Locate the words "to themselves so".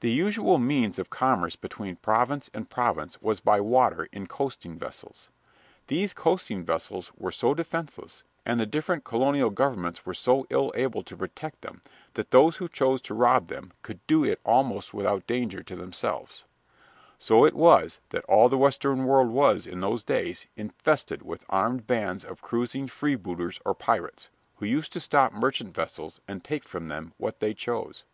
15.62-17.46